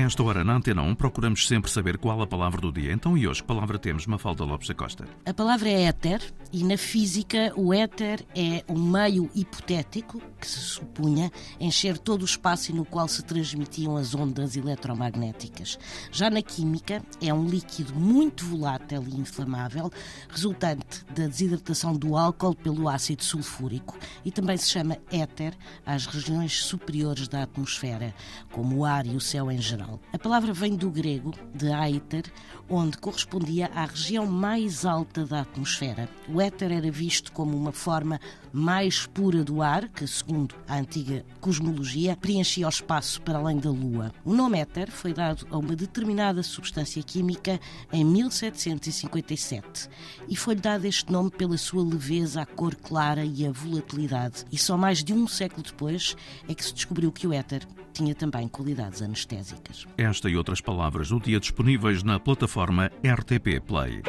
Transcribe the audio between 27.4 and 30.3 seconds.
atmosfera, como o ar e o céu em geral. A